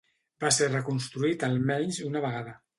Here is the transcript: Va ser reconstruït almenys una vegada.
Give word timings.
Va 0.43 0.49
ser 0.55 0.69
reconstruït 0.71 1.47
almenys 1.51 2.03
una 2.11 2.27
vegada. 2.29 2.61